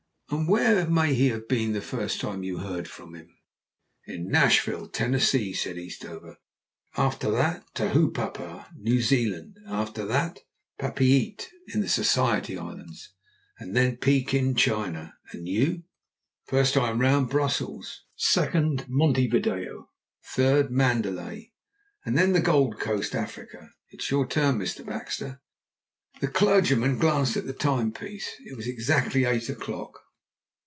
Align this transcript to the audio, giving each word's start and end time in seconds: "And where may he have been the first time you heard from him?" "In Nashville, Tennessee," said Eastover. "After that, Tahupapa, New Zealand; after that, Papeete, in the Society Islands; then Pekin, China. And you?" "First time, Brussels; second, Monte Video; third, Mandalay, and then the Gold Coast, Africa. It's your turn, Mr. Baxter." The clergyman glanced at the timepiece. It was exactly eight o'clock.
"And 0.33 0.47
where 0.47 0.87
may 0.89 1.13
he 1.13 1.27
have 1.27 1.49
been 1.49 1.73
the 1.73 1.81
first 1.81 2.21
time 2.21 2.41
you 2.41 2.59
heard 2.59 2.87
from 2.87 3.15
him?" 3.15 3.37
"In 4.05 4.29
Nashville, 4.29 4.87
Tennessee," 4.87 5.51
said 5.51 5.77
Eastover. 5.77 6.37
"After 6.95 7.29
that, 7.31 7.65
Tahupapa, 7.75 8.67
New 8.77 9.01
Zealand; 9.01 9.57
after 9.67 10.05
that, 10.05 10.39
Papeete, 10.79 11.49
in 11.73 11.81
the 11.81 11.89
Society 11.89 12.57
Islands; 12.57 13.13
then 13.59 13.97
Pekin, 13.97 14.55
China. 14.55 15.15
And 15.33 15.49
you?" 15.49 15.83
"First 16.45 16.75
time, 16.75 17.27
Brussels; 17.27 18.05
second, 18.15 18.85
Monte 18.87 19.27
Video; 19.27 19.89
third, 20.23 20.71
Mandalay, 20.71 21.51
and 22.05 22.17
then 22.17 22.31
the 22.31 22.39
Gold 22.39 22.79
Coast, 22.79 23.15
Africa. 23.15 23.71
It's 23.89 24.09
your 24.09 24.25
turn, 24.25 24.59
Mr. 24.59 24.85
Baxter." 24.85 25.41
The 26.21 26.29
clergyman 26.29 26.99
glanced 26.99 27.35
at 27.35 27.47
the 27.47 27.53
timepiece. 27.53 28.29
It 28.45 28.55
was 28.55 28.65
exactly 28.67 29.25
eight 29.25 29.49
o'clock. 29.49 29.97